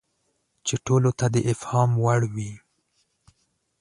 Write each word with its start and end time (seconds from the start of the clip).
چې 0.65 0.75
ټولو 0.85 1.11
ته 1.19 1.25
د 1.33 1.37
افهام 1.51 1.91
وړ 2.03 2.21
وي. 2.33 2.51